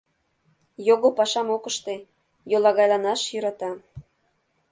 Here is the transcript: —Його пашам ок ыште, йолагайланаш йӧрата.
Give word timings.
—Його 0.89 1.07
пашам 1.17 1.47
ок 1.55 1.63
ыште, 1.71 1.95
йолагайланаш 2.51 3.21
йӧрата. 3.33 3.71